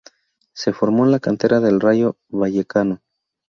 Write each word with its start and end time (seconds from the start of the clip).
Se 0.55 0.73
formó 0.73 1.05
en 1.05 1.11
la 1.11 1.19
cantera 1.19 1.59
del 1.59 1.79
Rayo 1.79 2.17
Vallecano. 2.29 3.01